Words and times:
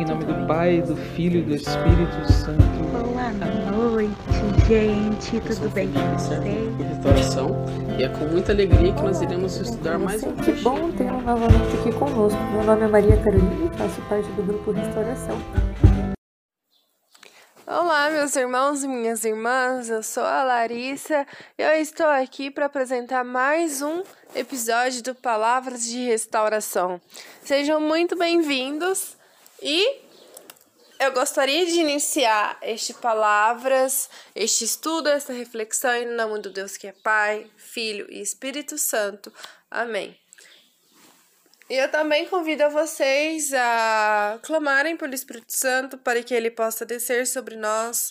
Em 0.00 0.04
nome 0.06 0.24
do 0.24 0.46
Pai, 0.46 0.80
do 0.80 0.96
Filho 0.96 1.40
e 1.40 1.42
do 1.42 1.54
Espírito 1.54 2.32
Santo. 2.32 2.62
Boa 2.90 3.92
noite, 3.92 4.08
gente. 4.66 5.40
Tudo 5.42 5.68
bem 5.74 5.92
com 5.92 6.00
vocês? 6.16 6.40
Restauração 6.88 7.66
e 7.98 8.04
é 8.04 8.08
com 8.08 8.24
muita 8.24 8.52
alegria 8.52 8.94
que 8.94 9.02
nós 9.02 9.20
iremos 9.20 9.56
estudar 9.56 9.98
mais 9.98 10.22
um 10.22 10.34
Que 10.36 10.52
bom 10.52 10.90
tê-lo 10.92 11.20
novamente 11.20 11.76
aqui 11.78 11.92
conosco. 11.92 12.40
Meu 12.50 12.64
nome 12.64 12.84
é 12.86 12.88
Maria 12.88 13.22
Carolina 13.22 13.70
e 13.70 13.76
faço 13.76 14.00
parte 14.08 14.26
do 14.30 14.42
grupo 14.42 14.70
Restauração. 14.70 15.36
Olá, 17.66 18.08
meus 18.08 18.34
irmãos 18.36 18.82
e 18.82 18.88
minhas 18.88 19.22
irmãs, 19.26 19.90
eu 19.90 20.02
sou 20.02 20.24
a 20.24 20.42
Larissa 20.42 21.26
e 21.58 21.62
eu 21.62 21.72
estou 21.72 22.06
aqui 22.06 22.50
para 22.50 22.64
apresentar 22.64 23.22
mais 23.22 23.82
um 23.82 24.02
episódio 24.34 25.02
do 25.02 25.14
Palavras 25.14 25.84
de 25.84 26.06
Restauração. 26.06 26.98
Sejam 27.42 27.78
muito 27.78 28.16
bem-vindos 28.16 29.19
e 29.62 30.00
eu 30.98 31.12
gostaria 31.12 31.64
de 31.64 31.80
iniciar 31.80 32.58
este 32.60 32.92
Palavras, 32.92 34.10
este 34.34 34.64
estudo, 34.64 35.08
esta 35.08 35.32
reflexão 35.32 35.94
em 35.94 36.06
nome 36.06 36.40
do 36.40 36.50
Deus 36.50 36.76
que 36.76 36.86
é 36.86 36.92
Pai, 36.92 37.50
Filho 37.56 38.06
e 38.10 38.20
Espírito 38.20 38.76
Santo. 38.76 39.32
Amém. 39.70 40.14
E 41.70 41.74
eu 41.74 41.90
também 41.90 42.26
convido 42.26 42.64
a 42.64 42.68
vocês 42.68 43.54
a 43.54 44.38
clamarem 44.42 44.96
pelo 44.96 45.14
Espírito 45.14 45.52
Santo 45.52 45.96
para 45.96 46.22
que 46.22 46.34
ele 46.34 46.50
possa 46.50 46.84
descer 46.84 47.26
sobre 47.26 47.56
nós, 47.56 48.10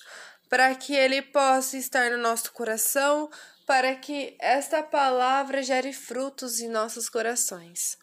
para 0.50 0.73
que 0.73 0.95
ele 0.95 1.22
possa 1.22 1.77
estar 1.77 2.09
no 2.09 2.17
nosso 2.17 2.52
coração, 2.53 3.30
para 3.67 3.95
que 3.95 4.36
esta 4.39 4.81
palavra 4.81 5.61
gere 5.61 5.94
frutos 5.94 6.59
em 6.59 6.70
nossos 6.70 7.08
corações. 7.08 7.97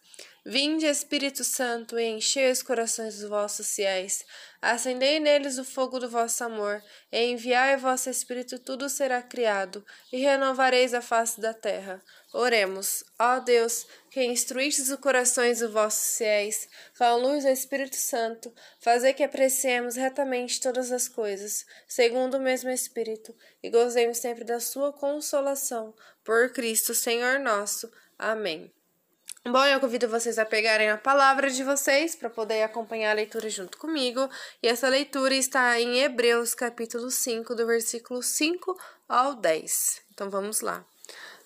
Vinde, 0.48 0.86
Espírito 0.86 1.42
Santo, 1.42 1.98
e 1.98 2.04
enchei 2.04 2.52
os 2.52 2.62
corações 2.62 3.18
dos 3.18 3.28
vossos 3.28 3.74
fiéis. 3.74 4.24
Acendei 4.62 5.18
neles 5.18 5.58
o 5.58 5.64
fogo 5.64 5.98
do 5.98 6.08
vosso 6.08 6.44
amor, 6.44 6.80
e 7.10 7.32
enviai 7.32 7.76
vosso 7.76 8.08
Espírito, 8.08 8.56
tudo 8.60 8.88
será 8.88 9.20
criado, 9.20 9.84
e 10.12 10.18
renovareis 10.18 10.94
a 10.94 11.02
face 11.02 11.40
da 11.40 11.52
terra. 11.52 12.00
Oremos, 12.32 13.02
ó 13.18 13.40
Deus, 13.40 13.88
que 14.08 14.22
instruístes 14.22 14.88
os 14.88 15.00
corações 15.00 15.58
dos 15.58 15.72
vossos 15.72 16.16
fiéis, 16.16 16.68
com 16.96 17.02
a 17.02 17.16
luz 17.16 17.42
do 17.42 17.50
Espírito 17.50 17.96
Santo, 17.96 18.54
fazer 18.78 19.14
que 19.14 19.24
apreciemos 19.24 19.96
retamente 19.96 20.60
todas 20.60 20.92
as 20.92 21.08
coisas, 21.08 21.66
segundo 21.88 22.34
o 22.34 22.40
mesmo 22.40 22.70
Espírito, 22.70 23.34
e 23.60 23.68
gozemos 23.68 24.18
sempre 24.18 24.44
da 24.44 24.60
sua 24.60 24.92
consolação. 24.92 25.92
Por 26.22 26.52
Cristo, 26.52 26.94
Senhor 26.94 27.40
nosso. 27.40 27.90
Amém. 28.16 28.75
Bom, 29.48 29.64
eu 29.64 29.78
convido 29.78 30.08
vocês 30.08 30.40
a 30.40 30.44
pegarem 30.44 30.90
a 30.90 30.98
palavra 30.98 31.48
de 31.48 31.62
vocês 31.62 32.16
para 32.16 32.28
poder 32.28 32.64
acompanhar 32.64 33.12
a 33.12 33.14
leitura 33.14 33.48
junto 33.48 33.78
comigo. 33.78 34.28
E 34.60 34.66
essa 34.66 34.88
leitura 34.88 35.36
está 35.36 35.80
em 35.80 36.00
Hebreus, 36.00 36.52
capítulo 36.52 37.12
5, 37.12 37.54
do 37.54 37.64
versículo 37.64 38.24
5 38.24 38.76
ao 39.08 39.36
10. 39.36 40.02
Então 40.12 40.28
vamos 40.28 40.62
lá. 40.62 40.84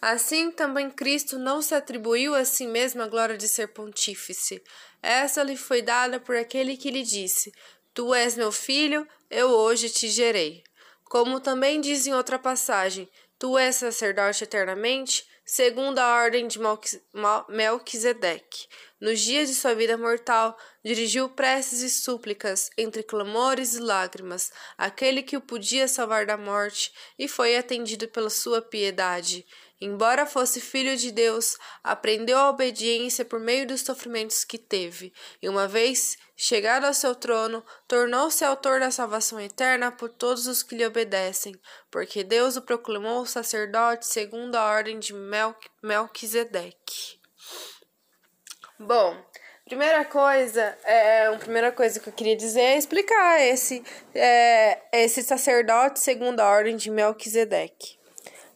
Assim 0.00 0.50
também 0.50 0.90
Cristo 0.90 1.38
não 1.38 1.60
se 1.60 1.74
atribuiu 1.74 2.34
a 2.34 2.42
si 2.42 2.66
mesmo 2.66 3.02
a 3.02 3.06
glória 3.06 3.36
de 3.36 3.46
ser 3.46 3.68
pontífice. 3.68 4.62
Essa 5.02 5.42
lhe 5.42 5.58
foi 5.58 5.82
dada 5.82 6.18
por 6.18 6.34
aquele 6.36 6.78
que 6.78 6.90
lhe 6.90 7.02
disse: 7.02 7.52
Tu 7.92 8.14
és 8.14 8.34
meu 8.34 8.50
filho, 8.50 9.06
eu 9.30 9.50
hoje 9.50 9.90
te 9.90 10.08
gerei. 10.08 10.64
Como 11.04 11.38
também 11.38 11.82
diz 11.82 12.06
em 12.06 12.14
outra 12.14 12.38
passagem: 12.38 13.06
Tu 13.38 13.58
és 13.58 13.76
sacerdote 13.76 14.44
eternamente, 14.44 15.28
segundo 15.52 15.98
a 15.98 16.14
ordem 16.14 16.46
de 16.46 16.60
Melquisedeque. 17.48 18.68
Nos 19.00 19.18
dias 19.18 19.48
de 19.48 19.56
sua 19.56 19.74
vida 19.74 19.96
mortal, 19.96 20.56
dirigiu 20.84 21.28
preces 21.28 21.82
e 21.82 21.90
súplicas, 21.90 22.70
entre 22.78 23.02
clamores 23.02 23.74
e 23.74 23.80
lágrimas, 23.80 24.52
àquele 24.78 25.24
que 25.24 25.36
o 25.36 25.40
podia 25.40 25.88
salvar 25.88 26.24
da 26.24 26.36
morte, 26.36 26.92
e 27.18 27.26
foi 27.26 27.56
atendido 27.56 28.06
pela 28.06 28.30
sua 28.30 28.62
piedade. 28.62 29.44
Embora 29.80 30.26
fosse 30.26 30.60
filho 30.60 30.94
de 30.96 31.10
Deus, 31.10 31.56
aprendeu 31.82 32.36
a 32.36 32.50
obediência 32.50 33.24
por 33.24 33.40
meio 33.40 33.66
dos 33.66 33.80
sofrimentos 33.80 34.44
que 34.44 34.58
teve, 34.58 35.12
e 35.40 35.48
uma 35.48 35.66
vez 35.66 36.18
chegado 36.36 36.84
ao 36.84 36.92
seu 36.92 37.14
trono, 37.14 37.64
tornou-se 37.88 38.44
autor 38.44 38.80
da 38.80 38.90
salvação 38.90 39.40
eterna 39.40 39.90
por 39.90 40.10
todos 40.10 40.46
os 40.46 40.62
que 40.62 40.74
lhe 40.74 40.86
obedecem, 40.86 41.54
porque 41.90 42.22
Deus 42.22 42.56
o 42.56 42.62
proclamou 42.62 43.24
sacerdote 43.24 44.06
segundo 44.06 44.54
a 44.54 44.66
ordem 44.66 44.98
de 44.98 45.14
Melqui- 45.14 45.68
Melquisedeque. 45.82 47.18
Bom, 48.78 49.16
primeira 49.64 50.04
coisa, 50.04 50.76
é, 50.84 51.26
a 51.26 51.38
primeira 51.38 51.72
coisa 51.72 52.00
que 52.00 52.08
eu 52.08 52.12
queria 52.12 52.36
dizer 52.36 52.60
é 52.60 52.76
explicar 52.78 53.40
esse, 53.40 53.82
é, 54.14 54.80
esse 54.92 55.22
sacerdote 55.22 56.00
segundo 56.00 56.40
a 56.40 56.48
ordem 56.48 56.76
de 56.76 56.90
Melquisedeque. 56.90 57.98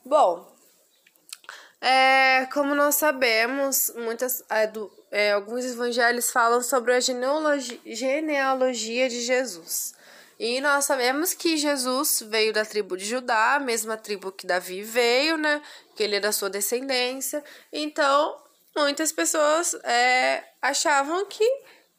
Bom, 0.05 0.54
é, 1.85 2.47
como 2.47 2.75
nós 2.75 2.95
sabemos, 2.95 3.93
muitas, 3.95 4.43
é, 4.49 4.67
do- 4.67 4.91
é, 5.11 5.33
alguns 5.33 5.67
evangelhos 5.67 6.31
falam 6.31 6.63
sobre 6.63 6.95
a 6.95 7.01
genealogia, 7.01 7.79
genealogia 7.85 9.07
de 9.07 9.21
Jesus. 9.21 9.93
E 10.41 10.63
nós 10.63 10.87
sabemos 10.87 11.35
que 11.35 11.59
Jesus 11.59 12.23
veio 12.27 12.55
da 12.55 12.65
tribo 12.65 12.97
de 12.97 13.05
Judá, 13.05 13.57
a 13.57 13.61
mesma 13.61 13.99
tribo 13.99 14.33
que 14.33 14.47
Davi 14.47 14.83
veio, 14.83 15.37
né? 15.37 15.61
Que 15.95 16.03
ele 16.03 16.17
é 16.17 16.21
da 16.21 16.33
sua 16.33 16.49
descendência. 16.49 17.45
Então, 17.71 18.35
muitas 18.75 19.13
pessoas 19.13 19.75
é, 19.85 20.43
achavam 20.63 21.27
que 21.27 21.47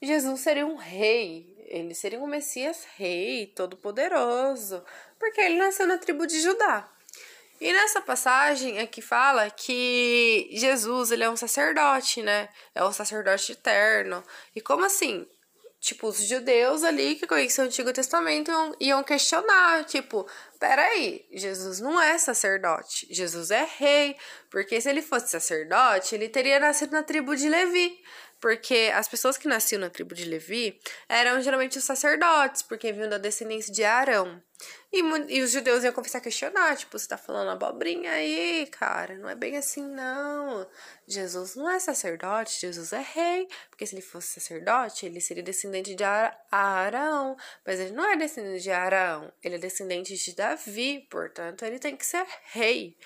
Jesus 0.02 0.40
seria 0.42 0.66
um 0.66 0.76
rei. 0.76 1.56
Ele 1.68 1.94
seria 1.94 2.20
um 2.20 2.28
Messias 2.28 2.86
rei, 2.98 3.48
todo-poderoso, 3.56 4.84
porque 5.20 5.42
ele 5.42 5.58
nasceu 5.58 5.86
na 5.86 5.98
tribo 5.98 6.26
de 6.26 6.42
Judá. 6.42 6.90
E 7.60 7.72
nessa 7.72 8.02
passagem 8.02 8.80
aqui 8.80 9.02
fala 9.02 9.50
que 9.50 10.50
Jesus, 10.52 11.12
ele 11.12 11.24
é 11.24 11.30
um 11.30 11.38
sacerdote, 11.38 12.22
né? 12.22 12.50
É 12.74 12.84
um 12.84 12.92
sacerdote 12.92 13.54
eterno. 13.54 14.24
E 14.54 14.60
como 14.60 14.86
assim? 14.86 15.26
Tipo, 15.80 16.08
os 16.08 16.18
judeus 16.18 16.84
ali 16.84 17.16
que 17.16 17.28
conheciam 17.28 17.66
o 17.66 17.68
Antigo 17.68 17.94
Testamento 17.94 18.50
iam, 18.50 18.76
iam 18.80 19.04
questionar, 19.04 19.86
tipo, 19.86 20.28
peraí, 20.60 21.24
Jesus 21.32 21.80
não 21.80 22.02
é 22.02 22.18
sacerdote, 22.18 23.08
Jesus 23.12 23.52
é 23.52 23.68
rei, 23.78 24.18
porque 24.50 24.82
se 24.82 24.90
ele 24.90 25.04
fosse 25.04 25.30
sacerdote, 25.30 26.16
ele 26.16 26.28
teria 26.28 26.60
nascido 26.60 26.92
na 26.92 27.04
tribo 27.04 27.36
de 27.36 27.48
Levi, 27.48 28.04
porque 28.42 28.92
as 28.96 29.08
pessoas 29.08 29.38
que 29.38 29.48
nasciam 29.48 29.80
na 29.80 29.92
tribo 29.92 30.16
de 30.16 30.26
Levi 30.26 30.80
eram 31.08 31.40
geralmente 31.40 31.78
os 31.78 31.84
sacerdotes, 31.84 32.64
porque 32.64 32.92
vinham 32.92 33.08
da 33.10 33.20
descendência 33.20 33.72
de 33.72 33.84
Arão. 33.84 34.42
E, 34.92 35.00
e 35.00 35.42
os 35.42 35.52
judeus 35.52 35.84
iam 35.84 35.92
começar 35.92 36.20
a 36.20 36.22
questionar, 36.22 36.76
tipo, 36.78 36.98
você 36.98 37.08
tá 37.08 37.18
falando 37.18 37.52
abobrinha 37.52 38.12
aí, 38.12 38.66
cara, 38.72 39.18
não 39.18 39.30
é 39.30 39.36
bem 39.36 39.58
assim, 39.58 39.86
não. 39.86 40.66
Jesus 41.06 41.56
não 41.56 41.70
é 41.70 41.80
sacerdote, 41.80 42.62
Jesus 42.62 42.94
é 42.94 43.02
rei, 43.02 43.48
porque 43.70 43.86
se 43.86 43.94
ele 43.96 44.02
fosse 44.02 44.40
sacerdote, 44.40 45.06
ele 45.06 45.20
seria 45.20 45.44
descendente 45.44 45.96
de 45.96 46.04
Ara- 46.04 46.38
Arão, 46.50 47.36
mas 47.66 47.80
ele 47.80 47.92
não 47.92 48.10
é 48.10 48.16
descendente 48.16 48.64
de 48.64 48.72
Arão, 48.72 49.32
ele 49.44 49.56
é 49.56 49.60
descendente 49.60 50.16
de 50.16 50.36
Davi, 50.36 51.06
portanto, 51.10 51.66
ele 51.66 51.78
tem 51.80 51.98
que 51.98 52.06
ser 52.06 52.26
rei. 52.52 52.98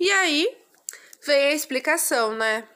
E 0.00 0.10
aí 0.10 0.56
vem 1.22 1.48
a 1.48 1.52
explicação, 1.52 2.34
né? 2.34 2.66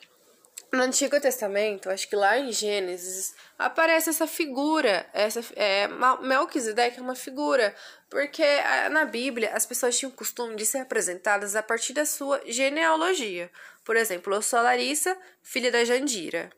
No 0.73 0.85
Antigo 0.85 1.21
Testamento, 1.21 1.91
acho 1.91 2.09
que 2.09 2.15
lá 2.15 2.39
em 2.39 2.53
Gênesis, 2.53 3.35
aparece 3.59 4.11
essa 4.11 4.27
figura, 4.27 5.05
essa 5.13 5.41
é, 5.57 5.89
Melquisedeque 6.23 7.01
é 7.01 7.03
uma 7.03 7.17
figura, 7.17 7.75
porque 8.09 8.45
na 8.91 9.05
Bíblia 9.05 9.51
as 9.53 9.67
pessoas 9.67 9.99
tinham 9.99 10.13
o 10.13 10.15
costume 10.15 10.55
de 10.55 10.65
ser 10.65 10.79
apresentadas 10.79 11.57
a 11.57 11.63
partir 11.63 11.93
da 11.93 12.07
sua 12.07 12.41
genealogia. 12.47 13.51
Por 13.85 13.97
exemplo, 13.97 14.33
eu 14.33 14.43
sou 14.43 14.61
a 14.61 14.63
Larissa, 14.63 15.19
filha 15.43 15.73
da 15.73 15.85
Jandira. 15.85 16.51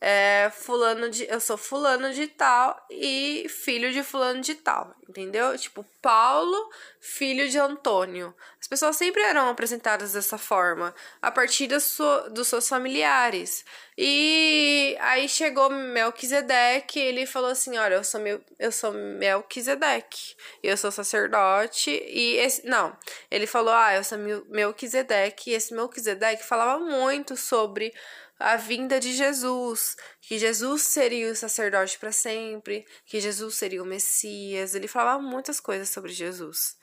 É, 0.00 0.50
fulano 0.52 1.08
de, 1.08 1.24
eu 1.30 1.40
sou 1.40 1.56
fulano 1.56 2.12
de 2.12 2.26
tal 2.26 2.78
e 2.90 3.46
filho 3.48 3.90
de 3.90 4.02
fulano 4.02 4.40
de 4.42 4.54
tal, 4.54 4.94
entendeu? 5.08 5.56
Tipo, 5.56 5.84
Paulo, 6.02 6.70
filho 7.00 7.48
de 7.48 7.58
Antônio. 7.58 8.34
As 8.60 8.68
pessoas 8.68 8.96
sempre 8.96 9.22
eram 9.22 9.48
apresentadas 9.48 10.12
dessa 10.12 10.36
forma, 10.36 10.94
a 11.22 11.30
partir 11.30 11.66
das 11.66 11.84
sua, 11.84 12.28
dos 12.28 12.48
seus 12.48 12.68
familiares. 12.68 13.64
E 13.96 14.96
aí 15.00 15.28
chegou 15.28 15.70
Melquisedeque, 15.70 16.98
ele 16.98 17.26
falou 17.26 17.50
assim: 17.50 17.78
Olha, 17.78 17.94
eu 17.94 18.04
sou, 18.04 18.20
meu, 18.20 18.42
eu 18.58 18.72
sou 18.72 18.92
Melquisedeque, 18.92 20.34
eu 20.62 20.76
sou 20.76 20.90
sacerdote. 20.90 21.90
E 21.90 22.36
esse. 22.36 22.66
Não, 22.66 22.96
ele 23.30 23.46
falou: 23.46 23.72
Ah, 23.72 23.94
eu 23.94 24.04
sou 24.04 24.18
Melquisedeque. 24.48 25.50
E 25.50 25.54
esse 25.54 25.72
Melquisedeque 25.74 26.42
falava 26.44 26.78
muito 26.78 27.36
sobre 27.36 27.94
a 28.38 28.56
vinda 28.56 28.98
de 28.98 29.14
Jesus, 29.14 29.96
que 30.20 30.38
Jesus 30.38 30.82
seria 30.82 31.30
o 31.30 31.36
sacerdote 31.36 31.98
para 31.98 32.12
sempre, 32.12 32.84
que 33.06 33.20
Jesus 33.20 33.54
seria 33.54 33.82
o 33.82 33.86
Messias. 33.86 34.74
Ele 34.74 34.88
falava 34.88 35.22
muitas 35.22 35.60
coisas 35.60 35.88
sobre 35.88 36.12
Jesus. 36.12 36.76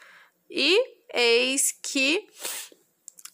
E 0.50 0.78
eis 1.14 1.72
que 1.84 2.28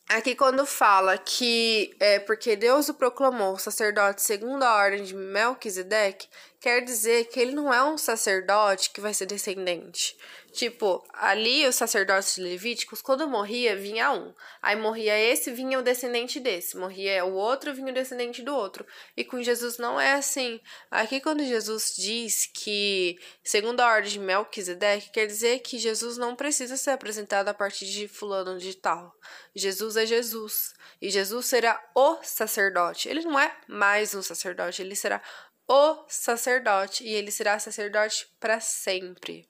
Aqui 0.09 0.35
quando 0.35 0.65
fala 0.65 1.17
que 1.17 1.93
é 1.99 2.17
porque 2.17 2.55
Deus 2.55 2.87
o 2.87 2.93
proclamou 2.93 3.59
sacerdote 3.59 4.21
segundo 4.21 4.63
a 4.63 4.73
ordem 4.73 5.03
de 5.03 5.13
Melquisedeque, 5.13 6.29
quer 6.59 6.81
dizer 6.81 7.25
que 7.25 7.39
ele 7.39 7.51
não 7.51 7.73
é 7.73 7.83
um 7.83 7.97
sacerdote 7.97 8.89
que 8.89 9.01
vai 9.01 9.13
ser 9.13 9.25
descendente. 9.25 10.15
Tipo, 10.51 11.05
ali 11.13 11.67
os 11.67 11.75
sacerdotes 11.75 12.37
levíticos, 12.37 12.99
quando 12.99 13.27
morria, 13.27 13.75
vinha 13.75 14.11
um. 14.11 14.33
Aí 14.59 14.75
morria 14.75 15.15
esse, 15.15 15.51
vinha 15.51 15.77
o 15.77 15.83
descendente 15.83 16.39
desse. 16.39 16.75
Morria 16.75 17.23
o 17.25 17.33
outro, 17.33 17.75
vinha 17.75 17.91
o 17.91 17.93
descendente 17.93 18.41
do 18.41 18.55
outro. 18.55 18.83
E 19.15 19.23
com 19.23 19.43
Jesus 19.43 19.77
não 19.77 20.01
é 20.01 20.13
assim. 20.13 20.59
Aqui, 20.89 21.21
quando 21.21 21.43
Jesus 21.43 21.93
diz 21.95 22.49
que, 22.51 23.19
segundo 23.43 23.81
a 23.81 23.87
ordem 23.87 24.11
de 24.11 24.19
Melquisedeque, 24.19 25.11
quer 25.11 25.27
dizer 25.27 25.59
que 25.59 25.77
Jesus 25.77 26.17
não 26.17 26.35
precisa 26.35 26.75
ser 26.75 26.91
apresentado 26.91 27.49
a 27.49 27.53
partir 27.53 27.85
de 27.85 28.07
fulano 28.07 28.57
de 28.57 28.73
tal. 28.75 29.13
Jesus 29.53 29.95
é 29.95 30.07
Jesus. 30.07 30.73
E 30.99 31.11
Jesus 31.11 31.45
será 31.45 31.79
o 31.93 32.17
sacerdote. 32.23 33.07
Ele 33.07 33.21
não 33.21 33.39
é 33.39 33.55
mais 33.67 34.15
um 34.15 34.23
sacerdote, 34.23 34.81
ele 34.81 34.95
será 34.95 35.21
o 35.67 36.05
sacerdote. 36.07 37.03
E 37.03 37.13
ele 37.13 37.31
será 37.31 37.59
sacerdote 37.59 38.27
para 38.39 38.59
sempre. 38.59 39.47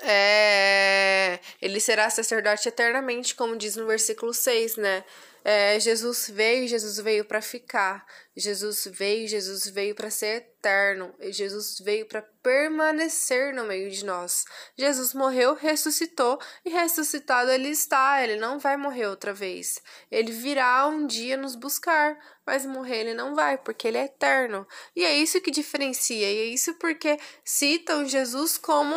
É, 0.00 1.40
ele 1.60 1.80
será 1.80 2.08
sacerdote 2.08 2.68
eternamente, 2.68 3.34
como 3.34 3.56
diz 3.56 3.74
no 3.76 3.86
versículo 3.86 4.32
6, 4.32 4.76
né? 4.76 5.04
É, 5.42 5.80
Jesus 5.80 6.28
veio, 6.28 6.68
Jesus 6.68 6.98
veio 6.98 7.24
para 7.24 7.40
ficar. 7.40 8.04
Jesus 8.36 8.86
veio, 8.90 9.26
Jesus 9.26 9.68
veio 9.68 9.94
para 9.94 10.10
ser 10.10 10.36
eterno. 10.36 11.14
Jesus 11.30 11.78
veio 11.80 12.06
para 12.06 12.22
permanecer 12.42 13.54
no 13.54 13.64
meio 13.64 13.90
de 13.90 14.04
nós. 14.04 14.44
Jesus 14.76 15.14
morreu, 15.14 15.54
ressuscitou 15.54 16.38
e 16.64 16.70
ressuscitado 16.70 17.50
ele 17.50 17.68
está. 17.68 18.22
Ele 18.22 18.36
não 18.36 18.58
vai 18.58 18.76
morrer 18.76 19.06
outra 19.06 19.32
vez. 19.32 19.80
Ele 20.10 20.30
virá 20.30 20.86
um 20.86 21.06
dia 21.06 21.36
nos 21.36 21.54
buscar, 21.54 22.18
mas 22.46 22.66
morrer 22.66 23.00
ele 23.00 23.14
não 23.14 23.34
vai, 23.34 23.56
porque 23.56 23.88
ele 23.88 23.98
é 23.98 24.04
eterno. 24.04 24.66
E 24.94 25.04
é 25.04 25.14
isso 25.14 25.40
que 25.40 25.50
diferencia. 25.50 26.30
E 26.30 26.38
é 26.38 26.44
isso 26.44 26.74
porque 26.74 27.18
citam 27.44 28.06
Jesus 28.06 28.58
como 28.58 28.96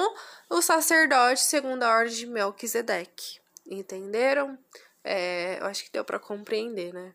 o 0.49 0.61
sacerdote 0.61 1.41
segundo 1.41 1.83
a 1.83 1.89
ordem 1.89 2.15
de 2.15 2.27
Melquisedeque. 2.27 3.39
Entenderam? 3.65 4.57
É, 5.03 5.59
eu 5.59 5.65
acho 5.65 5.83
que 5.83 5.91
deu 5.91 6.05
para 6.05 6.19
compreender, 6.19 6.93
né? 6.93 7.13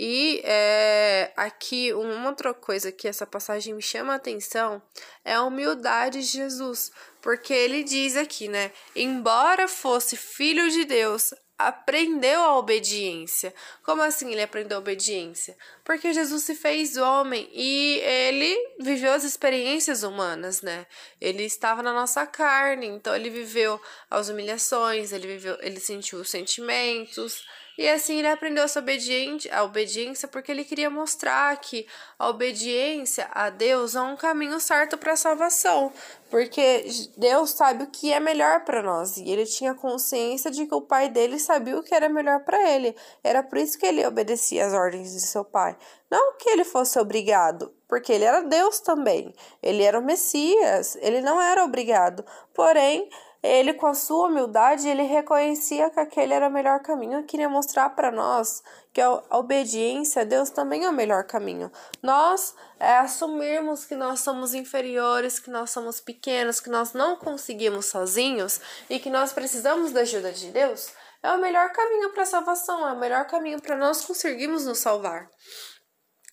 E 0.00 0.40
é, 0.44 1.32
aqui, 1.36 1.92
uma 1.92 2.28
outra 2.28 2.54
coisa 2.54 2.92
que 2.92 3.08
essa 3.08 3.26
passagem 3.26 3.74
me 3.74 3.82
chama 3.82 4.12
a 4.12 4.16
atenção 4.16 4.80
é 5.24 5.34
a 5.34 5.42
humildade 5.42 6.20
de 6.20 6.26
Jesus, 6.26 6.92
porque 7.20 7.52
ele 7.52 7.82
diz 7.82 8.16
aqui, 8.16 8.46
né? 8.46 8.70
Embora 8.94 9.66
fosse 9.66 10.16
filho 10.16 10.70
de 10.70 10.84
Deus, 10.84 11.34
aprendeu 11.58 12.40
a 12.40 12.56
obediência. 12.56 13.52
Como 13.82 14.00
assim 14.00 14.30
ele 14.30 14.42
aprendeu 14.42 14.78
a 14.78 14.80
obediência? 14.80 15.56
Porque 15.84 16.12
Jesus 16.12 16.44
se 16.44 16.54
fez 16.54 16.96
homem 16.96 17.50
e 17.52 17.98
ele 18.04 18.56
viveu 18.78 19.12
as 19.12 19.24
experiências 19.24 20.04
humanas, 20.04 20.62
né? 20.62 20.86
Ele 21.20 21.42
estava 21.42 21.82
na 21.82 21.92
nossa 21.92 22.24
carne, 22.26 22.86
então 22.86 23.14
ele 23.14 23.28
viveu 23.28 23.80
as 24.08 24.28
humilhações, 24.28 25.12
ele 25.12 25.26
viveu, 25.26 25.58
ele 25.60 25.80
sentiu 25.80 26.20
os 26.20 26.30
sentimentos, 26.30 27.44
e 27.78 27.88
assim 27.88 28.18
ele 28.18 28.26
aprendeu 28.26 28.64
essa 28.64 28.80
obediente, 28.80 29.48
a 29.52 29.62
obediência 29.62 30.26
porque 30.26 30.50
ele 30.50 30.64
queria 30.64 30.90
mostrar 30.90 31.56
que 31.58 31.86
a 32.18 32.28
obediência 32.28 33.28
a 33.30 33.50
Deus 33.50 33.94
é 33.94 34.00
um 34.00 34.16
caminho 34.16 34.58
certo 34.58 34.98
para 34.98 35.12
a 35.12 35.16
salvação, 35.16 35.92
porque 36.28 36.84
Deus 37.16 37.50
sabe 37.50 37.84
o 37.84 37.86
que 37.86 38.12
é 38.12 38.18
melhor 38.18 38.64
para 38.64 38.82
nós 38.82 39.16
e 39.16 39.30
ele 39.30 39.46
tinha 39.46 39.74
consciência 39.74 40.50
de 40.50 40.66
que 40.66 40.74
o 40.74 40.82
pai 40.82 41.08
dele 41.08 41.38
sabia 41.38 41.78
o 41.78 41.82
que 41.84 41.94
era 41.94 42.08
melhor 42.08 42.40
para 42.40 42.68
ele. 42.68 42.96
Era 43.22 43.44
por 43.44 43.56
isso 43.56 43.78
que 43.78 43.86
ele 43.86 44.04
obedecia 44.04 44.66
às 44.66 44.72
ordens 44.72 45.12
de 45.12 45.20
seu 45.20 45.44
pai. 45.44 45.76
Não 46.10 46.36
que 46.36 46.50
ele 46.50 46.64
fosse 46.64 46.98
obrigado, 46.98 47.72
porque 47.86 48.12
ele 48.12 48.24
era 48.24 48.40
Deus 48.40 48.80
também. 48.80 49.32
Ele 49.62 49.84
era 49.84 50.00
o 50.00 50.04
Messias, 50.04 50.96
ele 51.00 51.20
não 51.20 51.40
era 51.40 51.64
obrigado. 51.64 52.24
Porém, 52.52 53.08
ele, 53.42 53.72
com 53.74 53.86
a 53.86 53.94
sua 53.94 54.26
humildade, 54.26 54.88
ele 54.88 55.02
reconhecia 55.02 55.90
que 55.90 56.00
aquele 56.00 56.34
era 56.34 56.48
o 56.48 56.52
melhor 56.52 56.80
caminho 56.80 57.20
e 57.20 57.24
queria 57.24 57.48
mostrar 57.48 57.90
para 57.90 58.10
nós 58.10 58.62
que 58.92 59.00
a 59.00 59.10
obediência 59.30 60.22
a 60.22 60.24
Deus 60.24 60.50
também 60.50 60.84
é 60.84 60.88
o 60.88 60.92
melhor 60.92 61.22
caminho. 61.24 61.70
Nós 62.02 62.54
é, 62.80 62.98
assumirmos 62.98 63.84
que 63.84 63.94
nós 63.94 64.20
somos 64.20 64.54
inferiores, 64.54 65.38
que 65.38 65.50
nós 65.50 65.70
somos 65.70 66.00
pequenos, 66.00 66.58
que 66.58 66.68
nós 66.68 66.92
não 66.92 67.16
conseguimos 67.16 67.86
sozinhos 67.86 68.60
e 68.90 68.98
que 68.98 69.08
nós 69.08 69.32
precisamos 69.32 69.92
da 69.92 70.00
ajuda 70.00 70.32
de 70.32 70.50
Deus, 70.50 70.92
é 71.22 71.32
o 71.32 71.40
melhor 71.40 71.70
caminho 71.70 72.10
para 72.10 72.24
a 72.24 72.26
salvação, 72.26 72.88
é 72.88 72.92
o 72.92 72.98
melhor 72.98 73.24
caminho 73.26 73.62
para 73.62 73.76
nós 73.76 74.04
conseguirmos 74.04 74.66
nos 74.66 74.78
salvar. 74.78 75.30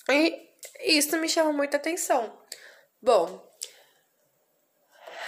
E 0.10 0.46
isso 0.80 1.16
me 1.18 1.30
chama 1.30 1.52
muita 1.52 1.78
atenção. 1.78 2.36
Bom, 3.02 3.48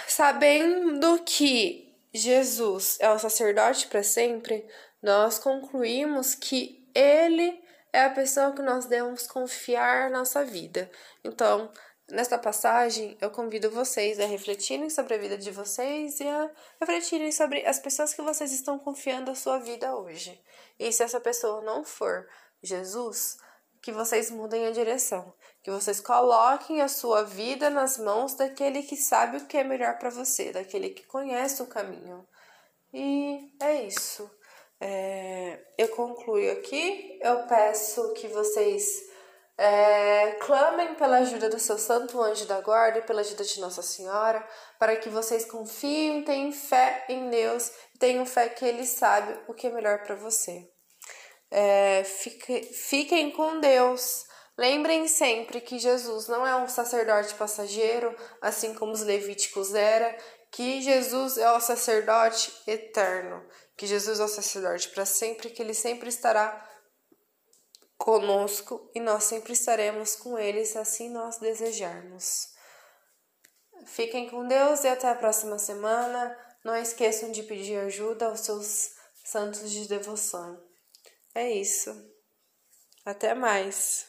Sabendo 0.08 1.22
que 1.22 1.94
Jesus 2.14 2.96
é 2.98 3.10
o 3.10 3.18
sacerdote 3.18 3.86
para 3.88 4.02
sempre, 4.02 4.66
nós 5.02 5.38
concluímos 5.38 6.34
que 6.34 6.88
ele 6.94 7.62
é 7.92 8.04
a 8.04 8.10
pessoa 8.10 8.52
que 8.52 8.62
nós 8.62 8.86
devemos 8.86 9.26
confiar 9.26 10.10
nossa 10.10 10.42
vida. 10.46 10.90
Então, 11.22 11.70
nesta 12.10 12.38
passagem, 12.38 13.18
eu 13.20 13.30
convido 13.30 13.70
vocês 13.70 14.18
a 14.18 14.24
refletirem 14.24 14.88
sobre 14.88 15.12
a 15.12 15.18
vida 15.18 15.36
de 15.36 15.50
vocês 15.50 16.18
e 16.20 16.26
a 16.26 16.50
refletirem 16.80 17.30
sobre 17.30 17.66
as 17.66 17.78
pessoas 17.78 18.14
que 18.14 18.22
vocês 18.22 18.50
estão 18.50 18.78
confiando 18.78 19.30
a 19.30 19.34
sua 19.34 19.58
vida 19.58 19.94
hoje. 19.94 20.42
E 20.78 20.90
se 20.90 21.02
essa 21.02 21.20
pessoa 21.20 21.60
não 21.60 21.84
for 21.84 22.26
Jesus, 22.62 23.36
que 23.82 23.92
vocês 23.92 24.30
mudem 24.30 24.66
a 24.66 24.70
direção, 24.70 25.34
que 25.68 25.72
vocês 25.72 26.00
coloquem 26.00 26.80
a 26.80 26.88
sua 26.88 27.24
vida 27.24 27.68
nas 27.68 27.98
mãos 27.98 28.32
daquele 28.32 28.82
que 28.82 28.96
sabe 28.96 29.36
o 29.36 29.46
que 29.46 29.58
é 29.58 29.62
melhor 29.62 29.98
para 29.98 30.08
você, 30.08 30.50
daquele 30.50 30.88
que 30.88 31.04
conhece 31.04 31.62
o 31.62 31.66
caminho. 31.66 32.26
E 32.90 33.52
é 33.60 33.82
isso. 33.82 34.30
É, 34.80 35.60
eu 35.76 35.88
concluo 35.88 36.50
aqui. 36.52 37.18
Eu 37.20 37.46
peço 37.46 38.14
que 38.14 38.28
vocês 38.28 38.86
é, 39.58 40.38
clamem 40.40 40.94
pela 40.94 41.18
ajuda 41.18 41.50
do 41.50 41.58
seu 41.58 41.76
santo 41.76 42.18
anjo 42.22 42.46
da 42.46 42.62
guarda 42.62 43.00
e 43.00 43.02
pela 43.02 43.20
ajuda 43.20 43.44
de 43.44 43.60
Nossa 43.60 43.82
Senhora, 43.82 44.42
para 44.78 44.96
que 44.96 45.10
vocês 45.10 45.44
confiem, 45.44 46.24
tenham 46.24 46.50
fé 46.50 47.04
em 47.10 47.28
Deus, 47.28 47.70
tenham 47.98 48.24
fé 48.24 48.48
que 48.48 48.64
Ele 48.64 48.86
sabe 48.86 49.38
o 49.46 49.52
que 49.52 49.66
é 49.66 49.70
melhor 49.70 50.02
para 50.02 50.14
você. 50.14 50.66
É, 51.50 52.04
fique, 52.04 52.62
fiquem 52.72 53.30
com 53.32 53.60
Deus. 53.60 54.27
Lembrem 54.58 55.06
sempre 55.06 55.60
que 55.60 55.78
Jesus 55.78 56.26
não 56.26 56.44
é 56.44 56.56
um 56.56 56.68
sacerdote 56.68 57.32
passageiro, 57.36 58.12
assim 58.42 58.74
como 58.74 58.90
os 58.90 59.02
levíticos 59.02 59.72
era, 59.72 60.18
que 60.50 60.82
Jesus 60.82 61.38
é 61.38 61.48
o 61.52 61.60
sacerdote 61.60 62.52
eterno, 62.66 63.46
que 63.76 63.86
Jesus 63.86 64.18
é 64.18 64.24
o 64.24 64.28
sacerdote 64.28 64.88
para 64.88 65.06
sempre, 65.06 65.50
que 65.50 65.62
ele 65.62 65.74
sempre 65.74 66.08
estará 66.08 66.68
conosco 67.96 68.90
e 68.94 68.98
nós 68.98 69.24
sempre 69.24 69.52
estaremos 69.52 70.16
com 70.16 70.36
ele 70.36 70.64
se 70.64 70.76
assim 70.76 71.08
nós 71.08 71.38
desejarmos. 71.38 72.48
Fiquem 73.86 74.28
com 74.28 74.46
Deus 74.48 74.82
e 74.82 74.88
até 74.88 75.08
a 75.08 75.14
próxima 75.14 75.56
semana. 75.58 76.36
Não 76.64 76.74
esqueçam 76.74 77.30
de 77.30 77.44
pedir 77.44 77.76
ajuda 77.78 78.26
aos 78.26 78.40
seus 78.40 78.90
santos 79.24 79.70
de 79.70 79.86
devoção. 79.86 80.60
É 81.32 81.48
isso. 81.48 81.94
Até 83.04 83.34
mais. 83.34 83.96